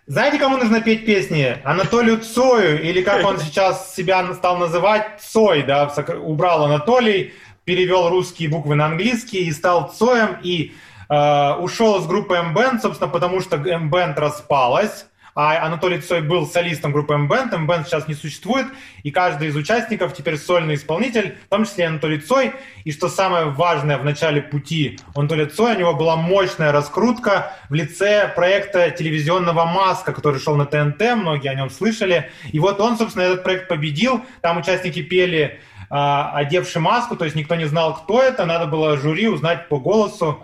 Знаете, 0.07 0.39
кому 0.39 0.59
нужно 0.59 0.81
петь 0.83 1.07
песни? 1.07 1.57
Анатолию 1.65 2.19
Цою, 2.19 2.83
или 2.83 3.03
как 3.03 3.25
он 3.25 3.39
сейчас 3.39 3.95
себя 3.95 4.33
стал 4.35 4.59
называть, 4.59 5.21
Цой, 5.21 5.63
да, 5.63 5.91
убрал 6.23 6.65
Анатолий, 6.65 7.33
перевел 7.65 8.09
русские 8.09 8.49
буквы 8.49 8.75
на 8.75 8.87
английские 8.87 9.45
и 9.45 9.53
стал 9.53 9.93
Цоем, 9.93 10.39
и 10.43 10.73
э, 11.09 11.55
ушел 11.55 12.01
из 12.01 12.07
группы 12.07 12.35
M-Band, 12.35 12.81
собственно, 12.81 13.11
потому 13.11 13.41
что 13.41 13.57
M-Band 13.57 14.15
распалась, 14.19 15.07
а 15.37 15.67
Анатолий 15.67 15.99
Цой 15.99 16.23
был 16.23 16.47
солистом 16.47 16.93
группы 16.93 17.15
M-Band, 17.15 17.53
M-Band 17.53 17.87
сейчас 17.87 18.07
не 18.07 18.15
существует, 18.15 18.67
и 19.03 19.11
каждый 19.11 19.49
из 19.49 19.57
участников 19.57 20.15
теперь 20.15 20.37
сольный 20.37 20.77
исполнитель, 20.77 21.37
в 21.47 21.49
том 21.49 21.65
числе 21.65 21.87
Анатолий 21.87 22.21
Цой. 22.21 22.53
И 22.85 22.93
что 22.93 23.09
самое 23.09 23.47
важное 23.47 23.99
в 23.99 24.05
начале 24.05 24.43
пути 24.43 25.01
Анатолия 25.15 25.47
Цоя, 25.47 25.75
у 25.75 25.79
него 25.79 25.95
была 25.95 26.15
мощная 26.15 26.71
раскрутка 26.71 27.53
в 27.69 27.75
лице 27.75 28.33
проекта 28.37 28.91
телевизионного 28.91 29.65
«Маска», 29.65 30.13
который 30.13 30.39
шел 30.39 30.55
на 30.55 30.67
ТНТ, 30.67 31.17
многие 31.17 31.49
о 31.49 31.55
нем 31.55 31.69
слышали. 31.69 32.31
И 32.53 32.61
вот 32.61 32.81
он, 32.81 32.97
собственно, 32.97 33.25
этот 33.25 33.43
проект 33.43 33.67
победил, 33.67 34.25
там 34.41 34.59
участники 34.59 35.03
пели 35.03 35.61
одевший 35.89 36.81
маску, 36.81 37.17
то 37.17 37.25
есть 37.25 37.37
никто 37.37 37.55
не 37.55 37.67
знал, 37.67 37.95
кто 37.95 38.23
это, 38.23 38.47
надо 38.47 38.67
было 38.67 38.97
жюри 38.97 39.29
узнать 39.29 39.69
по 39.69 39.79
голосу, 39.79 40.43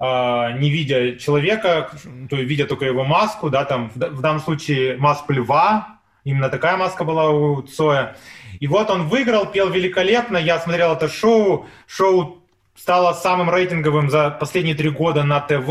а, 0.00 0.52
не 0.52 0.70
видя 0.70 1.18
человека, 1.18 1.90
то 2.30 2.36
есть 2.36 2.48
видя 2.48 2.66
только 2.66 2.84
его 2.84 3.04
маску, 3.04 3.50
да, 3.50 3.64
там 3.64 3.90
в 3.94 4.20
данном 4.20 4.40
случае 4.40 4.96
маску 4.96 5.32
льва, 5.32 5.98
именно 6.24 6.48
такая 6.48 6.76
маска 6.76 7.04
была 7.04 7.30
у 7.30 7.62
Цоя. 7.62 8.16
И 8.60 8.66
вот 8.68 8.90
он 8.90 9.08
выиграл, 9.08 9.46
пел 9.46 9.70
великолепно, 9.70 10.36
я 10.36 10.60
смотрел 10.60 10.92
это 10.92 11.08
шоу, 11.08 11.66
шоу 11.86 12.38
стало 12.76 13.12
самым 13.12 13.50
рейтинговым 13.50 14.08
за 14.08 14.30
последние 14.30 14.76
три 14.76 14.90
года 14.90 15.24
на 15.24 15.40
ТВ, 15.40 15.68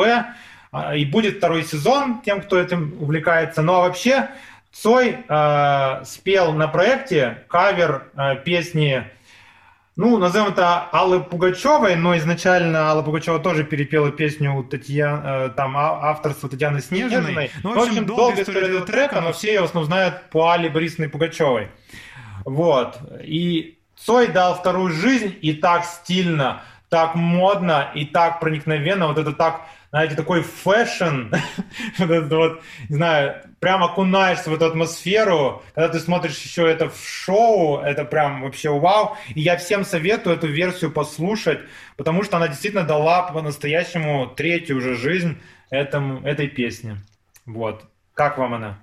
а, 0.71 0.95
и 0.95 1.05
будет 1.05 1.37
второй 1.37 1.63
сезон 1.63 2.21
тем, 2.21 2.41
кто 2.41 2.59
этим 2.59 2.95
увлекается. 2.99 3.61
Ну 3.61 3.75
а 3.75 3.79
вообще 3.81 4.29
Цой 4.71 5.17
э, 5.27 6.03
спел 6.05 6.53
на 6.53 6.67
проекте 6.67 7.45
кавер 7.47 8.11
э, 8.15 8.35
песни, 8.43 9.05
ну, 9.97 10.19
назовем 10.19 10.49
это 10.49 10.83
Аллы 10.91 11.21
Пугачевой, 11.21 11.95
но 11.95 12.15
изначально 12.17 12.91
Алла 12.91 13.01
Пугачева 13.01 13.39
тоже 13.39 13.63
перепела 13.63 14.11
песню 14.11 14.63
Татьяны, 14.63 15.21
э, 15.25 15.49
там 15.49 15.75
а, 15.75 16.11
авторство 16.11 16.47
Татьяны 16.47 16.81
Снежиной. 16.81 17.49
Ну, 17.63 17.73
в 17.73 17.79
общем, 17.79 18.05
долгая 18.05 18.43
история 18.43 18.67
этого 18.67 18.85
трека, 18.85 19.21
но 19.21 19.33
все 19.33 19.55
ее 19.55 19.61
в 19.61 19.63
основном 19.63 19.87
знают 19.87 20.29
по 20.29 20.51
Алле 20.51 20.69
Борисовне 20.69 21.09
Пугачевой. 21.09 21.69
Вот. 22.45 22.99
И 23.23 23.79
Цой 23.95 24.27
дал 24.27 24.53
вторую 24.53 24.91
жизнь 24.91 25.35
и 25.41 25.53
так 25.53 25.83
стильно, 25.83 26.61
так 26.89 27.15
модно 27.15 27.89
и 27.95 28.05
так 28.05 28.39
проникновенно, 28.39 29.07
вот 29.07 29.17
это 29.17 29.33
так 29.33 29.61
знаете, 29.89 30.15
такой 30.15 30.41
fashion, 30.41 31.33
вот 31.99 32.61
не 32.89 32.95
знаю, 32.95 33.41
прям 33.59 33.83
окунаешься 33.83 34.49
в 34.49 34.53
эту 34.53 34.65
атмосферу, 34.65 35.63
когда 35.73 35.89
ты 35.89 35.99
смотришь 35.99 36.39
еще 36.41 36.69
это 36.69 36.89
в 36.89 36.99
шоу, 37.07 37.79
это 37.79 38.03
прям 38.05 38.43
вообще 38.43 38.69
вау. 38.69 39.17
И 39.33 39.41
я 39.41 39.57
всем 39.57 39.85
советую 39.85 40.35
эту 40.35 40.47
версию 40.47 40.91
послушать, 40.91 41.59
потому 41.95 42.23
что 42.23 42.37
она 42.37 42.47
действительно 42.47 42.83
дала 42.83 43.23
по-настоящему 43.31 44.27
третью 44.27 44.77
уже 44.77 44.95
жизнь 44.95 45.37
этому, 45.69 46.25
этой 46.25 46.47
песне. 46.47 46.97
Вот. 47.45 47.83
Как 48.13 48.37
вам 48.37 48.55
она? 48.55 48.79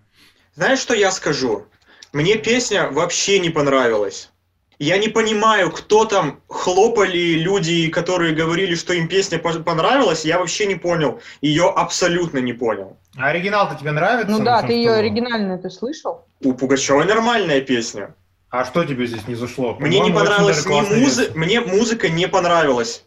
Знаешь, 0.55 0.79
что 0.79 0.95
я 0.95 1.11
скажу? 1.11 1.67
Мне 2.13 2.37
песня 2.37 2.89
вообще 2.89 3.41
не 3.41 3.51
понравилась. 3.51 4.31
Я 4.79 4.99
не 4.99 5.09
понимаю, 5.09 5.71
кто 5.71 6.05
там 6.05 6.41
хлопали 6.49 7.35
люди, 7.35 7.89
которые 7.89 8.35
говорили, 8.35 8.75
что 8.75 8.93
им 8.93 9.09
песня 9.09 9.39
понравилась. 9.39 10.25
Я 10.25 10.39
вообще 10.39 10.67
не 10.67 10.75
понял. 10.75 11.21
Ее 11.41 11.71
абсолютно 11.71 12.39
не 12.39 12.53
понял. 12.53 12.97
А 13.17 13.29
оригинал-то 13.29 13.77
тебе 13.77 13.93
нравится? 13.93 14.31
Ну 14.31 14.45
да, 14.45 14.63
ты 14.63 14.73
ее 14.73 14.93
оригинальную 14.93 15.59
ты 15.59 15.71
слышал? 15.71 16.27
У 16.43 16.53
Пугачева 16.53 17.05
нормальная 17.05 17.61
песня. 17.61 18.15
А 18.51 18.65
что 18.65 18.85
тебе 18.85 19.07
здесь 19.07 19.27
не 19.27 19.35
зашло? 19.35 19.77
Мне 19.79 20.01
не 20.01 20.13
понравилась 20.13 20.65
ни 20.67 20.81
музыка, 20.81 21.39
мне 21.39 21.61
музыка 21.61 22.09
не 22.09 22.29
понравилась 22.29 23.05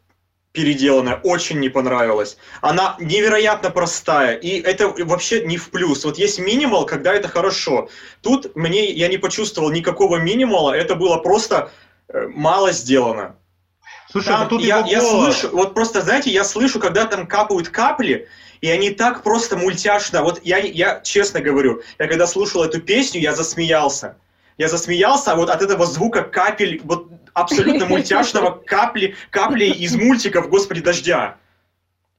переделанная, 0.57 1.19
очень 1.23 1.59
не 1.59 1.69
понравилась. 1.69 2.37
Она 2.61 2.95
невероятно 2.99 3.69
простая, 3.69 4.35
и 4.35 4.59
это 4.59 4.87
вообще 4.87 5.45
не 5.45 5.57
в 5.57 5.69
плюс. 5.69 6.03
Вот 6.03 6.17
есть 6.17 6.39
минимал, 6.39 6.87
когда 6.87 7.13
это 7.13 7.27
хорошо. 7.27 7.89
Тут 8.23 8.55
мне, 8.55 8.89
я 8.89 9.07
не 9.07 9.17
почувствовал 9.17 9.69
никакого 9.69 10.17
минимала, 10.17 10.73
это 10.73 10.95
было 10.95 11.17
просто 11.17 11.69
э, 12.09 12.27
мало 12.33 12.71
сделано. 12.71 13.35
Слушай, 14.09 14.29
там, 14.29 14.47
тут 14.47 14.63
я, 14.63 14.83
я 14.87 14.99
слышу, 14.99 15.49
вот 15.51 15.75
просто, 15.75 16.01
знаете, 16.01 16.31
я 16.31 16.43
слышу, 16.43 16.79
когда 16.79 17.05
там 17.05 17.27
капают 17.27 17.69
капли, 17.69 18.27
и 18.59 18.67
они 18.71 18.89
так 18.89 19.21
просто 19.21 19.57
мультяшно. 19.57 20.23
Вот 20.23 20.41
я, 20.43 20.57
я 20.57 21.01
честно 21.01 21.39
говорю, 21.39 21.83
я 21.99 22.07
когда 22.07 22.25
слушал 22.25 22.63
эту 22.63 22.81
песню, 22.81 23.21
я 23.21 23.35
засмеялся. 23.35 24.17
Я 24.57 24.69
засмеялся 24.69 25.35
вот 25.35 25.49
от 25.49 25.61
этого 25.61 25.85
звука 25.85 26.23
капель, 26.23 26.81
вот 26.83 27.07
абсолютно 27.33 27.85
мультяшного 27.89 28.51
капли, 28.51 29.15
капли 29.29 29.65
из 29.65 29.95
мультиков 29.95 30.49
«Господи, 30.49 30.81
дождя». 30.81 31.37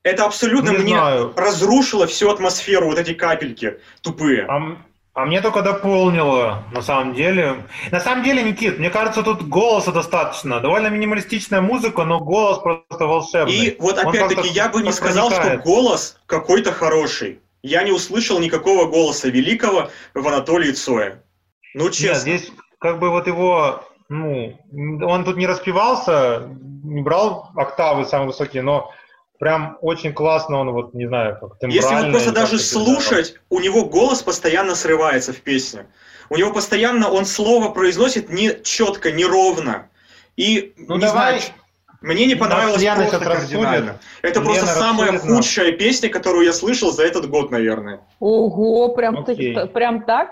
Это 0.05 0.25
абсолютно 0.25 0.71
не 0.71 0.79
мне 0.79 0.97
знаю. 0.97 1.33
разрушило 1.37 2.07
всю 2.07 2.31
атмосферу, 2.31 2.87
вот 2.87 2.99
эти 2.99 3.13
капельки 3.13 3.79
тупые. 4.01 4.47
А, 4.49 4.79
а 5.13 5.27
мне 5.27 5.41
только 5.41 5.63
дополнило, 5.63 6.63
на 6.73 6.81
самом 6.81 7.15
деле. 7.15 7.67
На 7.91 8.01
самом 8.01 8.23
деле, 8.23 8.45
Никит, 8.45 8.79
мне 8.79 8.89
кажется, 8.89 9.25
тут 9.25 9.43
голоса 9.43 9.91
достаточно. 9.91 10.61
Довольно 10.61 10.87
минималистичная 10.87 11.61
музыка, 11.61 12.05
но 12.05 12.21
голос 12.21 12.61
просто 12.61 13.07
волшебный. 13.07 13.53
И 13.53 13.77
вот 13.81 13.99
опять-таки 13.99 14.49
я 14.49 14.69
бы 14.69 14.83
не 14.83 14.93
сказал, 14.93 15.29
проникает. 15.29 15.61
что 15.61 15.69
голос 15.69 16.21
какой-то 16.27 16.73
хороший. 16.73 17.41
Я 17.65 17.83
не 17.83 17.91
услышал 17.91 18.39
никакого 18.39 18.87
голоса 18.87 19.29
великого 19.29 19.91
в 20.15 20.29
Анатолии 20.29 20.71
Цоя. 20.71 21.21
Ну, 21.75 21.91
честно. 21.91 22.29
Нет, 22.29 22.41
здесь 22.41 22.53
как 22.79 22.99
бы 22.99 23.11
вот 23.11 23.27
его, 23.27 23.85
ну, 24.09 24.59
он 25.03 25.25
тут 25.25 25.37
не 25.37 25.47
распевался, 25.47 26.49
не 26.85 27.03
брал 27.03 27.51
октавы 27.57 28.05
самые 28.05 28.29
высокие, 28.29 28.63
но 28.63 28.91
прям 29.39 29.79
очень 29.81 30.13
классно 30.13 30.59
он, 30.59 30.71
вот, 30.73 30.95
не 30.95 31.07
знаю, 31.07 31.39
как 31.41 31.71
Если 31.71 31.95
его 31.95 32.11
просто 32.11 32.33
даже 32.33 32.59
слушать, 32.59 33.35
да. 33.35 33.41
у 33.57 33.61
него 33.61 33.85
голос 33.85 34.23
постоянно 34.23 34.75
срывается 34.75 35.33
в 35.33 35.41
песне. 35.41 35.87
У 36.31 36.37
него 36.37 36.53
постоянно 36.53 37.09
он 37.09 37.25
слово 37.25 37.71
произносит 37.71 38.29
не 38.31 38.63
четко, 38.63 39.11
не 39.11 39.25
ровно. 39.25 39.89
И, 40.37 40.75
ну, 40.77 40.97
не 40.97 41.01
давай... 41.01 41.41
знаю, 41.41 41.55
мне 42.01 42.27
не 42.27 42.37
понравилось 42.37 42.85
просто 42.85 43.19
кардинально. 43.19 43.99
Это 44.23 44.41
Лена 44.41 44.45
просто 44.45 44.67
самая 44.67 45.19
худшая 45.19 45.73
песня, 45.73 46.09
которую 46.09 46.45
я 46.45 46.53
слышал 46.53 46.93
за 46.93 47.05
этот 47.05 47.29
год, 47.29 47.51
наверное. 47.51 48.01
Ого, 48.21 48.91
прям, 48.91 49.25
ты, 49.25 49.67
прям 49.73 50.05
так? 50.05 50.31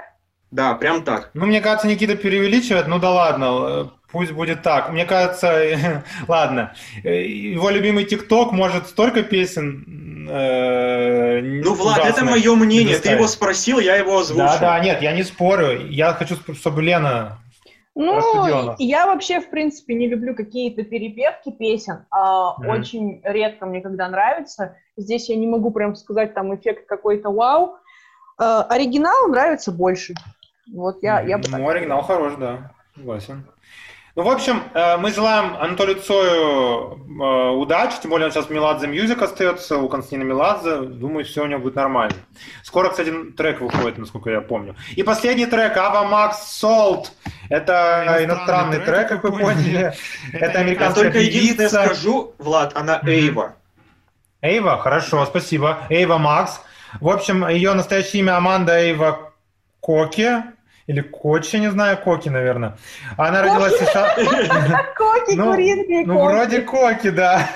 Да, 0.50 0.74
прям 0.74 1.02
так. 1.02 1.30
Ну, 1.34 1.46
мне 1.46 1.60
кажется, 1.60 1.88
Никита 1.88 2.16
преувеличивает. 2.16 2.86
Ну 2.86 2.98
да 2.98 3.10
ладно, 3.10 3.90
пусть 4.10 4.32
будет 4.32 4.62
так. 4.62 4.90
Мне 4.90 5.04
кажется, 5.04 6.02
ладно, 6.28 6.74
его 7.02 7.70
любимый 7.70 8.04
ТикТок 8.04 8.52
может 8.52 8.86
столько 8.86 9.22
песен. 9.22 10.28
Э, 10.30 11.40
ну, 11.40 11.74
Влад, 11.74 12.04
это 12.04 12.24
мое 12.24 12.54
мнение. 12.54 12.98
Ты 12.98 13.10
его 13.10 13.26
спросил, 13.26 13.78
я 13.78 13.96
его 13.96 14.18
озвучил. 14.18 14.46
Да, 14.46 14.58
да, 14.58 14.80
нет, 14.80 15.02
я 15.02 15.12
не 15.12 15.22
спорю. 15.22 15.88
Я 15.88 16.12
хочу, 16.14 16.36
чтобы 16.54 16.82
Лена 16.82 17.38
ну, 17.98 18.74
я 18.78 19.06
вообще, 19.06 19.40
в 19.40 19.48
принципе, 19.48 19.94
не 19.94 20.06
люблю 20.06 20.34
какие-то 20.34 20.82
перепевки 20.82 21.50
песен. 21.50 22.04
А 22.10 22.54
mm. 22.60 22.68
Очень 22.68 23.20
редко 23.24 23.64
мне 23.64 23.80
когда 23.80 24.06
нравится. 24.06 24.76
Здесь 24.98 25.30
я 25.30 25.36
не 25.36 25.46
могу 25.46 25.70
прям 25.70 25.96
сказать 25.96 26.34
там 26.34 26.54
эффект 26.54 26.86
какой-то 26.86 27.30
вау. 27.30 27.78
А, 28.38 28.64
оригинал 28.64 29.28
нравится 29.28 29.72
больше. 29.72 30.12
Вот 30.72 31.02
я, 31.02 31.20
я 31.20 31.38
бы 31.38 31.48
Ну, 31.48 31.68
оригинал 31.68 32.02
хорош, 32.02 32.34
да, 32.38 32.72
согласен. 32.94 33.46
Ну, 34.16 34.22
в 34.22 34.30
общем, 34.30 34.62
э, 34.72 34.96
мы 34.96 35.12
желаем 35.12 35.54
Анатолию 35.60 36.00
Цою 36.00 36.98
э, 37.20 37.50
удачи, 37.50 38.00
тем 38.00 38.10
более 38.10 38.24
он 38.24 38.32
сейчас 38.32 38.46
в 38.46 38.50
Меладзе 38.50 38.86
Music 38.86 39.20
остается, 39.20 39.76
у 39.76 39.90
Константина 39.90 40.22
Меладзе. 40.22 40.80
Думаю, 40.80 41.26
все 41.26 41.42
у 41.42 41.46
него 41.46 41.60
будет 41.60 41.74
нормально. 41.74 42.16
Скоро, 42.62 42.88
кстати, 42.88 43.12
трек 43.36 43.60
выходит, 43.60 43.98
насколько 43.98 44.30
я 44.30 44.40
помню. 44.40 44.74
И 44.96 45.02
последний 45.02 45.44
трек, 45.44 45.76
Ava 45.76 46.10
Max 46.10 46.36
Salt. 46.48 47.08
Это 47.50 48.04
иностранный, 48.06 48.24
иностранный 48.24 48.78
трек, 48.80 49.08
как 49.08 49.24
вы 49.24 49.32
поняли. 49.32 49.92
Это 50.32 50.60
американская 50.60 51.04
Я 51.04 51.10
только 51.10 51.18
единственное 51.18 51.68
скажу, 51.68 52.32
Влад, 52.38 52.74
она 52.74 53.02
Эйва. 53.04 53.56
Эйва, 54.40 54.78
хорошо, 54.78 55.26
спасибо. 55.26 55.80
Эйва 55.90 56.16
Макс. 56.16 56.62
В 57.02 57.10
общем, 57.10 57.46
ее 57.46 57.74
настоящее 57.74 58.22
имя 58.22 58.38
Аманда 58.38 58.80
Эйва 58.80 59.32
Коке. 59.80 60.55
Или 60.86 61.00
Кочи, 61.00 61.56
не 61.56 61.70
знаю, 61.70 61.98
Коки, 61.98 62.28
наверное. 62.28 62.78
Она 63.16 63.42
родилась 63.42 63.74
в 63.74 63.84
США. 63.84 64.14
Коки, 64.96 65.34
ну, 65.34 65.50
куринки, 65.50 66.06
Ну, 66.06 66.24
вроде 66.24 66.60
Коки, 66.60 67.10
да. 67.10 67.48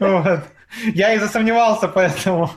Я 0.82 1.14
и 1.14 1.18
засомневался, 1.18 1.88
поэтому... 1.88 2.50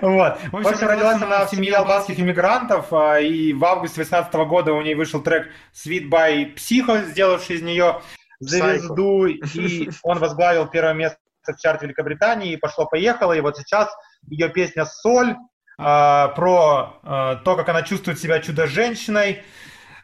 Вот. 0.00 0.38
В 0.50 0.56
общем, 0.56 0.88
родилась 0.88 1.22
она 1.22 1.46
в 1.46 1.50
семье 1.50 1.76
албанских 1.76 2.18
иммигрантов, 2.18 2.92
а, 2.92 3.20
и 3.20 3.52
в 3.52 3.64
августе 3.64 3.96
2018 3.96 4.34
года 4.48 4.72
у 4.72 4.82
нее 4.82 4.96
вышел 4.96 5.22
трек 5.22 5.48
Sweet 5.72 6.08
by 6.08 6.54
Psycho, 6.56 7.04
сделавший 7.04 7.56
из 7.56 7.62
нее 7.62 8.00
звезду, 8.40 9.26
и 9.26 9.90
он 10.02 10.18
возглавил 10.18 10.66
первое 10.66 10.94
место 10.94 11.18
в 11.46 11.56
чарте 11.60 11.86
Великобритании, 11.86 12.52
и 12.52 12.56
пошло-поехало, 12.56 13.32
и 13.32 13.40
вот 13.40 13.56
сейчас 13.56 13.88
ее 14.28 14.48
песня 14.48 14.84
«Соль», 14.84 15.36
про 15.76 17.00
а, 17.02 17.36
то, 17.36 17.56
как 17.56 17.68
она 17.68 17.82
чувствует 17.82 18.18
себя 18.18 18.40
чудо-женщиной, 18.40 19.42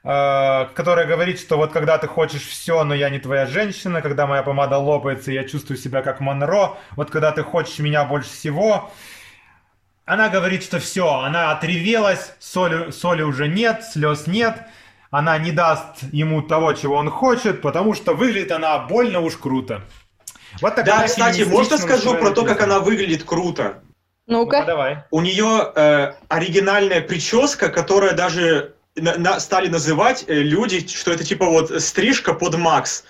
а, 0.05 0.71
которая 0.75 1.07
говорит, 1.07 1.39
что 1.39 1.57
вот 1.57 1.73
когда 1.73 1.99
ты 1.99 2.07
хочешь 2.07 2.47
все, 2.47 2.85
но 2.85 2.95
я 2.95 3.11
не 3.11 3.19
твоя 3.19 3.47
женщина, 3.47 4.01
когда 4.01 4.27
моя 4.27 4.43
помада 4.43 4.79
лопается, 4.79 5.33
я 5.33 5.45
чувствую 5.45 5.77
себя 5.77 6.03
как 6.03 6.21
Монро, 6.21 6.79
вот 6.97 7.11
когда 7.11 7.33
ты 7.33 7.43
хочешь 7.43 7.79
меня 7.79 8.05
больше 8.05 8.31
всего, 8.31 8.91
она 10.05 10.31
говорит, 10.31 10.63
что 10.63 10.79
все, 10.79 11.07
она 11.21 11.53
отревелась, 11.53 12.35
соли, 12.39 12.91
соли 12.91 13.23
уже 13.23 13.49
нет, 13.49 13.85
слез 13.85 14.27
нет, 14.27 14.67
она 15.11 15.37
не 15.39 15.53
даст 15.53 16.03
ему 16.13 16.43
того, 16.43 16.73
чего 16.73 16.97
он 16.97 17.11
хочет, 17.11 17.61
потому 17.61 17.95
что 17.95 18.15
выглядит 18.15 18.53
она 18.53 18.79
больно 18.79 19.21
уж 19.21 19.37
круто. 19.37 19.83
Вот 20.63 20.77
да, 20.77 21.03
кстати, 21.07 21.43
можно 21.43 21.77
скажу 21.77 22.15
про 22.15 22.31
то, 22.31 22.45
как 22.45 22.63
она 22.63 22.81
выглядит 22.81 23.25
круто? 23.25 23.83
Ну-ка. 24.29 24.61
Ну, 24.61 24.67
давай. 24.67 25.05
У 25.11 25.23
нее 25.23 25.73
э, 25.75 26.13
оригинальная 26.29 27.01
прическа, 27.01 27.71
которая 27.71 28.13
даже 28.13 28.75
на, 28.95 29.17
на, 29.17 29.41
стали 29.41 29.69
называть 29.69 30.25
э, 30.29 30.35
люди, 30.35 30.87
что 30.87 31.13
это 31.13 31.25
типа 31.25 31.47
вот 31.47 31.83
стрижка 31.83 32.35
под 32.35 32.57
Макс. 32.57 33.05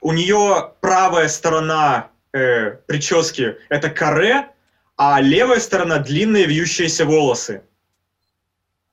У 0.00 0.12
нее 0.12 0.72
правая 0.80 1.28
сторона 1.28 2.10
э, 2.32 2.72
прически 2.86 3.56
это 3.70 3.88
каре, 3.88 4.50
а 4.96 5.20
левая 5.22 5.58
сторона 5.58 5.98
длинные 5.98 6.44
вьющиеся 6.44 7.06
волосы. 7.06 7.62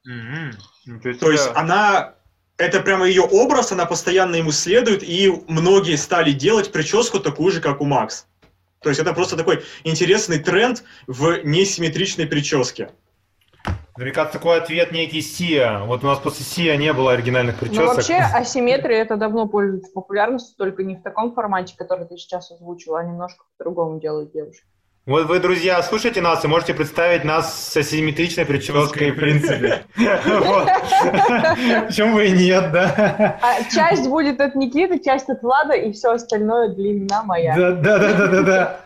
Mm-hmm. 0.07 1.17
То 1.19 1.31
есть 1.31 1.49
она 1.55 2.15
это 2.57 2.79
прямо 2.79 3.05
ее 3.05 3.23
образ, 3.23 3.73
она 3.73 3.85
постоянно 3.85 4.37
ему 4.37 4.51
следует, 4.51 5.03
и 5.03 5.43
многие 5.47 5.97
стали 5.97 6.31
делать 6.31 6.71
прическу 6.71 7.19
такую 7.19 7.51
же, 7.51 7.59
как 7.59 7.81
у 7.81 7.85
Макс. 7.85 8.27
То 8.85 8.89
есть 8.89 9.01
это 9.01 9.13
просто 9.13 9.35
такой 9.35 9.63
интересный 9.83 10.37
тренд 10.37 10.83
в 11.07 11.43
несимметричной 11.43 12.27
прическе. 12.27 12.91
Мне 13.97 14.11
кажется, 14.11 14.37
такой 14.37 14.59
ответ 14.59 14.91
некий 14.91 15.21
Сия. 15.21 15.79
Вот 15.79 16.03
у 16.03 16.05
нас 16.05 16.19
после 16.19 16.45
Сия 16.45 16.77
не 16.77 16.93
было 16.93 17.13
оригинальных 17.13 17.57
причесок. 17.57 17.83
Ну, 17.83 17.93
вообще, 17.95 18.17
асимметрия 18.35 19.01
это 19.01 19.17
давно 19.17 19.47
пользуется 19.47 19.91
популярностью, 19.91 20.55
только 20.55 20.83
не 20.83 20.97
в 20.97 21.01
таком 21.01 21.33
формате, 21.33 21.73
который 21.75 22.05
ты 22.05 22.15
сейчас 22.17 22.51
озвучила, 22.51 22.99
а 22.99 23.03
немножко 23.03 23.45
по-другому 23.57 23.99
делают 23.99 24.31
девушки. 24.31 24.67
Вот 25.05 25.27
вы, 25.27 25.39
друзья, 25.39 25.83
слушайте 25.83 26.19
нас 26.19 26.43
и 26.43 26.47
можете 26.47 26.73
представить 26.73 27.23
нас 27.23 27.69
с 27.69 27.77
асимметричной 27.77 28.43
прической, 28.43 29.11
в 29.11 29.15
принципе. 29.15 29.83
Почему 31.85 32.15
бы 32.15 32.25
и 32.25 32.31
нет, 32.31 32.71
да? 32.71 33.37
А 33.39 33.63
часть 33.71 34.09
будет 34.09 34.41
от 34.41 34.55
Никиты, 34.55 34.97
часть 34.97 35.29
от 35.29 35.43
Влада, 35.43 35.73
и 35.73 35.91
все 35.91 36.13
остальное 36.13 36.69
длина 36.69 37.21
моя. 37.21 37.55
Да, 37.55 37.71
да, 37.73 37.99
да, 37.99 38.13
да, 38.13 38.27
да, 38.27 38.41
да. 38.41 38.79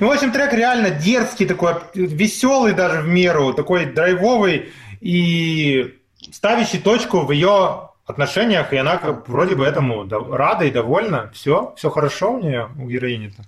Ну, 0.00 0.08
в 0.08 0.10
общем, 0.10 0.32
трек 0.32 0.52
реально 0.52 0.90
дерзкий 0.90 1.46
такой, 1.46 1.74
веселый 1.94 2.72
даже 2.72 3.02
в 3.02 3.06
меру, 3.06 3.54
такой 3.54 3.84
драйвовый 3.84 4.72
и 5.00 5.94
ставящий 6.32 6.80
точку 6.80 7.20
в 7.20 7.30
ее 7.30 7.90
отношениях, 8.04 8.72
и 8.72 8.76
она 8.78 8.98
вроде 9.28 9.54
бы 9.54 9.64
этому 9.64 10.08
рада 10.08 10.64
и 10.64 10.72
довольна. 10.72 11.30
Все, 11.32 11.72
все 11.76 11.88
хорошо 11.88 12.32
у 12.32 12.40
нее, 12.40 12.68
у 12.76 12.88
героини-то. 12.88 13.44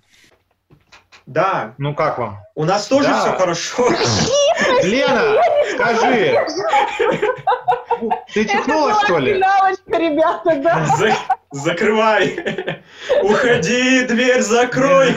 Да. 1.32 1.74
Ну 1.78 1.94
как 1.94 2.18
вам? 2.18 2.40
У 2.54 2.64
нас 2.64 2.86
тоже 2.86 3.08
да. 3.08 3.20
все 3.20 3.32
хорошо. 3.38 3.88
Лена, 4.82 5.40
скажи. 5.74 6.38
Ты 8.34 8.44
чихнула, 8.44 9.00
что 9.02 9.18
ли? 9.18 9.34
Финалочка, 9.34 9.96
ребята, 9.96 10.56
да. 10.56 10.86
За 10.98 11.14
закрывай. 11.52 12.82
Уходи, 13.22 14.02
дверь 14.02 14.42
закрой. 14.42 15.16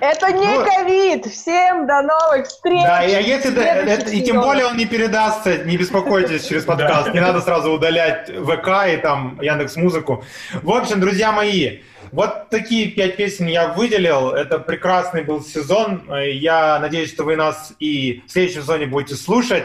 Это 0.00 0.32
не 0.32 0.64
ковид. 0.64 1.26
Всем 1.26 1.86
до 1.86 2.00
новых 2.00 2.46
встреч. 2.46 2.82
Да, 2.82 3.04
и, 3.04 3.22
если 3.22 3.50
да, 3.50 3.62
это, 3.62 4.10
и 4.10 4.22
тем 4.22 4.40
более 4.40 4.66
он 4.66 4.76
не 4.78 4.86
передастся, 4.86 5.58
не 5.58 5.76
беспокойтесь 5.76 6.46
через 6.46 6.64
подкаст. 6.64 7.12
Не 7.12 7.20
надо 7.20 7.42
сразу 7.42 7.72
удалять 7.72 8.30
ВК 8.30 8.68
и 8.88 8.96
там 8.96 9.38
Яндекс 9.42 9.76
Музыку. 9.76 10.24
В 10.62 10.70
общем, 10.70 11.00
друзья 11.00 11.32
мои, 11.32 11.80
вот 12.16 12.48
такие 12.48 12.90
пять 12.90 13.16
песен 13.18 13.46
я 13.46 13.68
выделил. 13.68 14.30
Это 14.30 14.58
прекрасный 14.58 15.22
был 15.22 15.44
сезон. 15.44 16.10
Я 16.10 16.78
надеюсь, 16.78 17.12
что 17.12 17.24
вы 17.24 17.36
нас 17.36 17.74
и 17.78 18.22
в 18.26 18.30
следующем 18.30 18.62
сезоне 18.62 18.86
будете 18.86 19.16
слушать. 19.16 19.64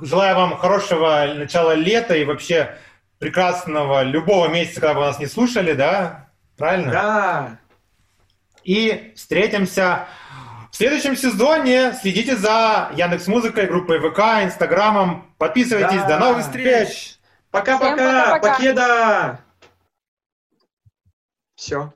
Желаю 0.00 0.36
вам 0.36 0.56
хорошего 0.56 1.26
начала 1.34 1.74
лета 1.74 2.14
и 2.14 2.24
вообще 2.24 2.76
прекрасного 3.18 4.04
любого 4.04 4.46
месяца, 4.46 4.80
когда 4.80 4.94
вы 4.94 5.00
нас 5.00 5.18
не 5.18 5.26
слушали, 5.26 5.72
да? 5.72 6.28
Правильно? 6.56 6.92
Да. 6.92 7.58
И 8.62 9.12
встретимся 9.16 10.06
в 10.70 10.76
следующем 10.76 11.16
сезоне. 11.16 11.92
Следите 12.00 12.36
за 12.36 12.92
Яндекс 12.94 13.26
Музыкой, 13.26 13.66
группой 13.66 13.98
ВК, 13.98 14.44
Инстаграмом. 14.44 15.26
Подписывайтесь. 15.38 16.02
Да. 16.02 16.06
До 16.06 16.18
новых 16.18 16.42
встреч. 16.42 17.16
Пока-пока. 17.50 18.38
Покеда. 18.38 19.40
Все. 21.56 21.92